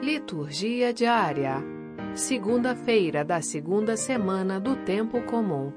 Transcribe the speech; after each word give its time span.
Liturgia 0.00 0.92
diária. 0.92 1.56
Segunda-feira 2.14 3.24
da 3.24 3.42
segunda 3.42 3.96
semana 3.96 4.60
do 4.60 4.76
tempo 4.76 5.20
comum. 5.22 5.72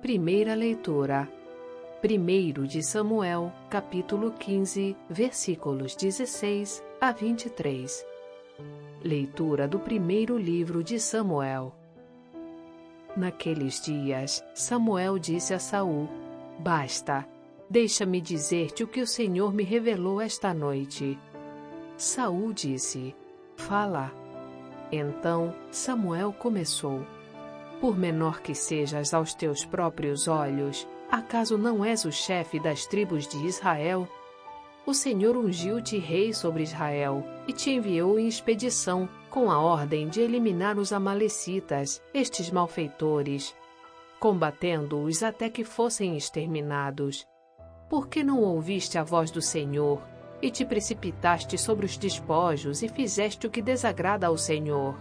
Primeira 0.00 0.54
leitura. 0.54 1.30
Primeiro 2.00 2.66
de 2.66 2.82
Samuel, 2.82 3.52
capítulo 3.68 4.32
15, 4.32 4.96
versículos 5.10 5.94
16 5.94 6.82
a 6.98 7.12
23. 7.12 8.06
Leitura 9.04 9.68
do 9.68 9.78
primeiro 9.78 10.38
livro 10.38 10.82
de 10.82 10.98
Samuel. 10.98 11.74
Naqueles 13.14 13.84
dias, 13.84 14.42
Samuel 14.54 15.18
disse 15.18 15.52
a 15.52 15.58
Saul: 15.58 16.08
Basta, 16.58 17.28
deixa-me 17.68 18.22
dizer-te 18.22 18.82
o 18.82 18.88
que 18.88 19.02
o 19.02 19.06
Senhor 19.06 19.52
me 19.52 19.64
revelou 19.64 20.18
esta 20.18 20.54
noite. 20.54 21.18
Saul 22.00 22.54
disse: 22.54 23.14
Fala. 23.58 24.10
Então 24.90 25.54
Samuel 25.70 26.32
começou: 26.32 27.06
Por 27.78 27.94
menor 27.94 28.40
que 28.40 28.54
sejas 28.54 29.12
aos 29.12 29.34
teus 29.34 29.66
próprios 29.66 30.26
olhos, 30.26 30.88
acaso 31.10 31.58
não 31.58 31.84
és 31.84 32.06
o 32.06 32.10
chefe 32.10 32.58
das 32.58 32.86
tribos 32.86 33.28
de 33.28 33.36
Israel? 33.44 34.08
O 34.86 34.94
Senhor 34.94 35.36
ungiu-te 35.36 35.98
rei 35.98 36.32
sobre 36.32 36.62
Israel 36.62 37.22
e 37.46 37.52
te 37.52 37.70
enviou 37.70 38.18
em 38.18 38.26
expedição 38.26 39.06
com 39.28 39.50
a 39.50 39.58
ordem 39.58 40.08
de 40.08 40.22
eliminar 40.22 40.78
os 40.78 40.94
Amalecitas, 40.94 42.02
estes 42.14 42.50
malfeitores, 42.50 43.54
combatendo-os 44.18 45.22
até 45.22 45.50
que 45.50 45.64
fossem 45.64 46.16
exterminados. 46.16 47.26
Por 47.90 48.08
que 48.08 48.24
não 48.24 48.40
ouviste 48.40 48.96
a 48.96 49.04
voz 49.04 49.30
do 49.30 49.42
Senhor 49.42 50.00
e 50.42 50.50
te 50.50 50.64
precipitaste 50.64 51.58
sobre 51.58 51.86
os 51.86 51.96
despojos 51.96 52.82
e 52.82 52.88
fizeste 52.88 53.46
o 53.46 53.50
que 53.50 53.60
desagrada 53.60 54.26
ao 54.26 54.36
Senhor? 54.36 54.94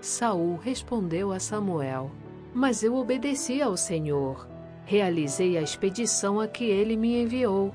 Saul 0.00 0.56
respondeu 0.56 1.32
a 1.32 1.40
Samuel: 1.40 2.10
Mas 2.54 2.82
eu 2.82 2.94
obedeci 2.94 3.60
ao 3.60 3.76
Senhor. 3.76 4.46
Realizei 4.84 5.58
a 5.58 5.62
expedição 5.62 6.40
a 6.40 6.46
que 6.46 6.64
ele 6.64 6.96
me 6.96 7.22
enviou 7.22 7.74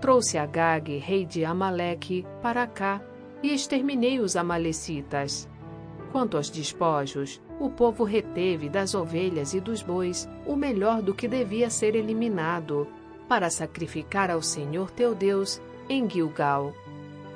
Trouxe 0.00 0.38
Agag, 0.38 0.96
rei 0.96 1.26
de 1.26 1.44
Amaleque, 1.44 2.24
para 2.40 2.66
cá 2.66 3.02
e 3.42 3.52
exterminei 3.52 4.18
os 4.18 4.34
amalecitas. 4.34 5.46
Quanto 6.10 6.38
aos 6.38 6.48
despojos, 6.48 7.40
o 7.60 7.68
povo 7.68 8.02
reteve 8.02 8.70
das 8.70 8.94
ovelhas 8.94 9.52
e 9.52 9.60
dos 9.60 9.82
bois 9.82 10.26
o 10.46 10.56
melhor 10.56 11.02
do 11.02 11.14
que 11.14 11.28
devia 11.28 11.68
ser 11.68 11.94
eliminado, 11.94 12.88
para 13.28 13.50
sacrificar 13.50 14.30
ao 14.30 14.40
Senhor 14.40 14.90
teu 14.90 15.14
Deus 15.14 15.60
em 15.90 16.08
Gilgal. 16.08 16.72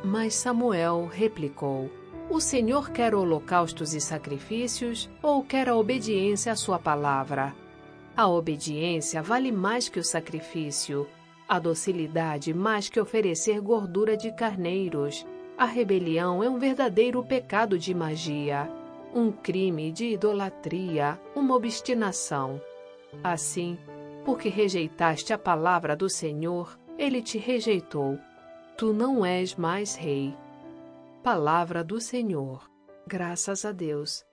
Mas 0.04 0.34
Samuel 0.34 1.10
replicou: 1.12 1.90
O 2.30 2.40
Senhor 2.40 2.90
quer 2.90 3.14
holocaustos 3.14 3.92
e 3.94 4.00
sacrifícios 4.00 5.10
ou 5.20 5.42
quer 5.42 5.68
a 5.68 5.76
obediência 5.76 6.52
à 6.52 6.56
sua 6.56 6.78
palavra? 6.78 7.52
A 8.16 8.28
obediência 8.28 9.20
vale 9.20 9.50
mais 9.50 9.88
que 9.88 9.98
o 9.98 10.04
sacrifício, 10.04 11.08
a 11.48 11.58
docilidade 11.58 12.54
mais 12.54 12.88
que 12.88 13.00
oferecer 13.00 13.60
gordura 13.60 14.16
de 14.16 14.30
carneiros. 14.32 15.26
A 15.58 15.64
rebelião 15.64 16.42
é 16.42 16.48
um 16.48 16.58
verdadeiro 16.58 17.22
pecado 17.24 17.76
de 17.76 17.92
magia, 17.92 18.70
um 19.12 19.32
crime 19.32 19.90
de 19.90 20.12
idolatria, 20.12 21.18
uma 21.34 21.54
obstinação. 21.56 22.60
Assim, 23.22 23.78
porque 24.24 24.48
rejeitaste 24.48 25.32
a 25.32 25.38
palavra 25.38 25.96
do 25.96 26.08
Senhor, 26.08 26.78
ele 26.98 27.20
te 27.20 27.38
rejeitou. 27.38 28.18
Tu 28.76 28.92
não 28.92 29.24
és 29.24 29.54
mais 29.54 29.94
rei. 29.94 30.36
Palavra 31.22 31.82
do 31.82 32.00
Senhor. 32.00 32.68
Graças 33.06 33.64
a 33.64 33.72
Deus. 33.72 34.24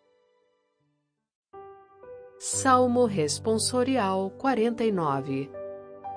Salmo 2.39 3.05
Responsorial 3.05 4.31
49 4.31 5.61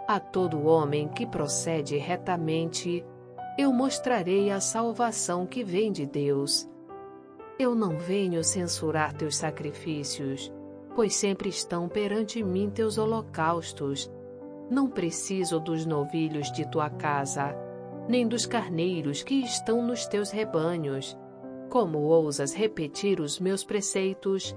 a 0.07 0.21
todo 0.21 0.67
homem 0.67 1.09
que 1.09 1.27
procede 1.27 1.97
retamente, 1.97 3.03
eu 3.57 3.73
mostrarei 3.73 4.51
a 4.51 4.61
salvação 4.61 5.47
que 5.47 5.65
vem 5.65 5.91
de 5.91 6.05
Deus. 6.05 6.69
Eu 7.59 7.75
não 7.75 7.97
venho 7.97 8.45
censurar 8.45 9.15
teus 9.15 9.37
sacrifícios, 9.37 10.53
pois 10.95 11.15
sempre 11.15 11.49
estão 11.49 11.89
perante 11.89 12.43
mim 12.43 12.69
teus 12.69 12.99
holocaustos. 12.99 14.13
Não 14.71 14.91
preciso 14.91 15.59
dos 15.59 15.87
novilhos 15.87 16.53
de 16.53 16.69
tua 16.71 16.91
casa, 16.91 17.57
nem 18.09 18.27
dos 18.27 18.47
carneiros 18.47 19.23
que 19.23 19.35
estão 19.35 19.87
nos 19.87 20.07
teus 20.07 20.31
rebanhos. 20.31 21.19
Como 21.71 21.99
ousas 21.99 22.53
repetir 22.53 23.21
os 23.21 23.41
meus 23.41 23.65
preceitos 23.65 24.55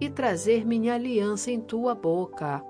e 0.00 0.10
trazer 0.10 0.64
minha 0.66 0.94
aliança 0.94 1.50
em 1.50 1.60
tua 1.60 1.94
boca? 1.94 2.62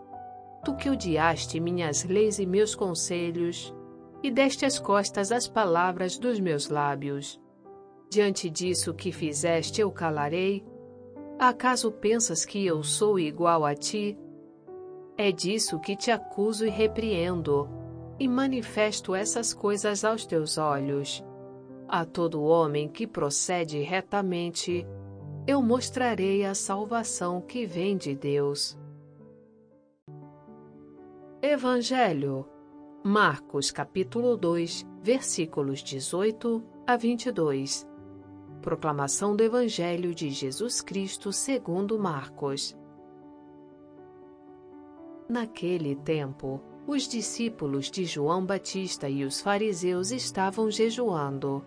tu 0.64 0.76
que 0.76 0.88
odiaste 0.88 1.58
minhas 1.58 2.04
leis 2.04 2.38
e 2.38 2.46
meus 2.46 2.74
conselhos, 2.74 3.74
e 4.22 4.30
deste 4.30 4.64
as 4.64 4.78
costas 4.78 5.32
às 5.32 5.48
palavras 5.48 6.16
dos 6.16 6.38
meus 6.38 6.68
lábios. 6.68 7.40
Diante 8.08 8.48
disso 8.48 8.94
que 8.94 9.10
fizeste, 9.10 9.80
eu 9.80 9.90
calarei? 9.90 10.64
Acaso 11.38 11.90
pensas 11.90 12.44
que 12.44 12.64
eu 12.64 12.82
sou 12.84 13.18
igual 13.18 13.64
a 13.64 13.74
ti? 13.74 14.16
É 15.16 15.32
disso 15.32 15.80
que 15.80 15.96
te 15.96 16.10
acuso 16.10 16.64
e 16.64 16.70
repreendo, 16.70 17.68
e 18.22 18.28
manifesto 18.28 19.16
essas 19.16 19.52
coisas 19.52 20.04
aos 20.04 20.24
teus 20.24 20.56
olhos. 20.56 21.24
A 21.88 22.04
todo 22.04 22.44
homem 22.44 22.88
que 22.88 23.04
procede 23.04 23.80
retamente, 23.80 24.86
eu 25.44 25.60
mostrarei 25.60 26.44
a 26.44 26.54
salvação 26.54 27.40
que 27.40 27.66
vem 27.66 27.96
de 27.96 28.14
Deus. 28.14 28.78
Evangelho. 31.42 32.46
Marcos 33.02 33.72
capítulo 33.72 34.36
2, 34.36 34.86
versículos 35.02 35.80
18 35.80 36.62
a 36.86 36.96
22. 36.96 37.84
Proclamação 38.60 39.34
do 39.34 39.42
Evangelho 39.42 40.14
de 40.14 40.30
Jesus 40.30 40.80
Cristo 40.80 41.32
segundo 41.32 41.98
Marcos. 41.98 42.78
Naquele 45.28 45.96
tempo, 45.96 46.62
os 46.86 47.08
discípulos 47.08 47.90
de 47.90 48.04
João 48.04 48.44
Batista 48.44 49.08
e 49.08 49.24
os 49.24 49.40
fariseus 49.40 50.10
estavam 50.10 50.70
jejuando. 50.70 51.64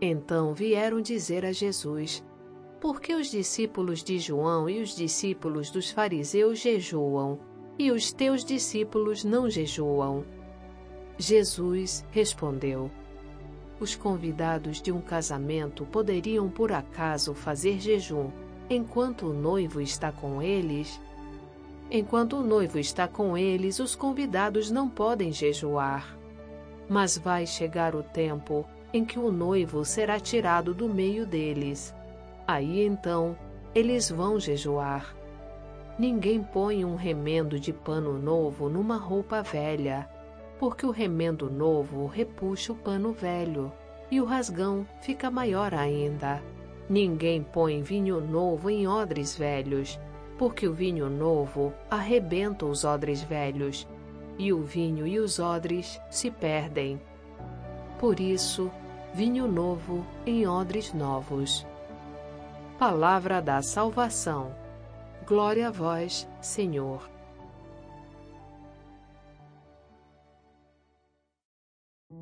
Então 0.00 0.54
vieram 0.54 1.00
dizer 1.00 1.44
a 1.44 1.52
Jesus: 1.52 2.24
Por 2.80 3.00
que 3.00 3.14
os 3.14 3.30
discípulos 3.30 4.02
de 4.02 4.18
João 4.18 4.68
e 4.68 4.80
os 4.80 4.94
discípulos 4.94 5.70
dos 5.70 5.90
fariseus 5.90 6.58
jejuam? 6.58 7.38
e 7.78 7.90
os 7.90 8.12
teus 8.12 8.44
discípulos 8.44 9.24
não 9.24 9.50
jejuam. 9.50 10.24
Jesus 11.18 12.04
respondeu: 12.10 12.90
Os 13.80 13.94
convidados 13.94 14.80
de 14.80 14.92
um 14.92 15.00
casamento 15.00 15.84
poderiam 15.86 16.48
por 16.48 16.72
acaso 16.72 17.34
fazer 17.34 17.80
jejum 17.80 18.30
enquanto 18.70 19.26
o 19.26 19.34
noivo 19.34 19.80
está 19.80 20.10
com 20.10 20.40
eles? 20.40 21.00
Enquanto 21.90 22.36
o 22.36 22.42
noivo 22.42 22.78
está 22.78 23.06
com 23.06 23.36
eles, 23.36 23.78
os 23.78 23.94
convidados 23.94 24.70
não 24.70 24.88
podem 24.88 25.32
jejuar. 25.32 26.16
Mas 26.88 27.16
vai 27.16 27.46
chegar 27.46 27.94
o 27.94 28.02
tempo 28.02 28.64
em 28.92 29.04
que 29.04 29.18
o 29.18 29.30
noivo 29.30 29.84
será 29.84 30.18
tirado 30.20 30.74
do 30.74 30.88
meio 30.88 31.26
deles. 31.26 31.94
Aí 32.46 32.84
então 32.84 33.36
eles 33.74 34.10
vão 34.10 34.38
jejuar. 34.38 35.14
Ninguém 35.98 36.42
põe 36.42 36.84
um 36.84 36.94
remendo 36.94 37.58
de 37.58 37.72
pano 37.72 38.18
novo 38.18 38.68
numa 38.68 38.96
roupa 38.96 39.42
velha, 39.42 40.08
porque 40.58 40.84
o 40.84 40.90
remendo 40.90 41.50
novo 41.50 42.06
repuxa 42.06 42.72
o 42.72 42.76
pano 42.76 43.12
velho 43.12 43.72
e 44.10 44.20
o 44.20 44.24
rasgão 44.24 44.86
fica 45.00 45.30
maior 45.30 45.74
ainda. 45.74 46.42
Ninguém 46.88 47.42
põe 47.42 47.82
vinho 47.82 48.20
novo 48.20 48.68
em 48.68 48.86
odres 48.86 49.36
velhos, 49.36 49.98
porque 50.38 50.66
o 50.66 50.72
vinho 50.72 51.08
novo 51.08 51.72
arrebenta 51.90 52.66
os 52.66 52.84
odres 52.84 53.22
velhos, 53.22 53.86
e 54.36 54.52
o 54.52 54.62
vinho 54.62 55.06
e 55.06 55.18
os 55.18 55.38
odres 55.38 56.00
se 56.10 56.30
perdem. 56.30 57.00
Por 57.98 58.18
isso, 58.18 58.70
vinho 59.14 59.46
novo 59.46 60.04
em 60.26 60.46
odres 60.46 60.92
novos. 60.92 61.64
Palavra 62.78 63.40
da 63.40 63.62
Salvação. 63.62 64.52
Glória 65.24 65.68
a 65.68 65.70
vós, 65.70 66.28
Senhor. 66.40 67.08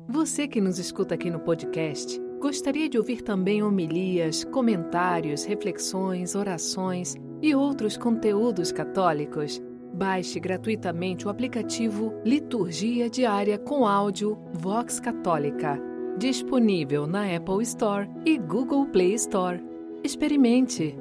Você 0.07 0.47
que 0.47 0.61
nos 0.61 0.77
escuta 0.77 1.15
aqui 1.15 1.31
no 1.31 1.39
podcast, 1.39 2.19
gostaria 2.39 2.87
de 2.87 2.97
ouvir 2.97 3.23
também 3.23 3.63
homilias, 3.63 4.43
comentários, 4.43 5.43
reflexões, 5.43 6.35
orações 6.35 7.15
e 7.43 7.53
outros 7.53 7.97
conteúdos 7.97 8.71
católicos? 8.71 9.61
Baixe 9.93 10.39
gratuitamente 10.39 11.27
o 11.27 11.29
aplicativo 11.29 12.11
Liturgia 12.25 13.07
Diária 13.09 13.59
com 13.59 13.85
áudio 13.85 14.39
Vox 14.53 14.99
Católica 14.99 15.79
Disponível 16.17 17.07
na 17.07 17.35
Apple 17.35 17.63
Store 17.63 18.07
e 18.23 18.37
Google 18.37 18.85
Play 18.87 19.15
Store. 19.15 19.59
Experimente! 20.03 20.95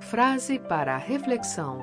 Frase 0.00 0.58
para 0.58 0.96
reflexão: 0.96 1.78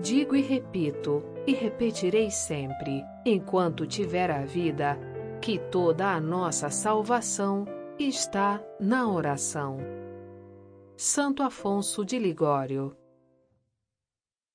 Digo 0.00 0.34
e 0.34 0.42
repito, 0.42 1.22
e 1.46 1.54
repetirei 1.54 2.28
sempre, 2.28 3.04
enquanto 3.24 3.86
tiver 3.86 4.32
a 4.32 4.44
vida, 4.44 4.98
que 5.40 5.58
toda 5.70 6.08
a 6.08 6.20
nossa 6.20 6.68
salvação 6.70 7.64
está 7.98 8.62
na 8.78 9.08
oração. 9.08 9.78
Santo 10.96 11.42
Afonso 11.42 12.04
de 12.04 12.18
Ligório 12.18 12.96